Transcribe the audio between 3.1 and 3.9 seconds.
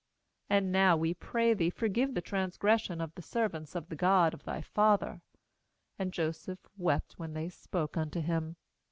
the servants of